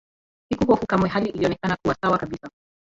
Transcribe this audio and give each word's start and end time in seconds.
Sikuhofu 0.51 0.85
kamwe 0.87 1.09
Hali 1.09 1.29
ilionekana 1.29 1.77
kuwa 1.83 1.95
sawa 2.01 2.17
kabisa 2.17 2.49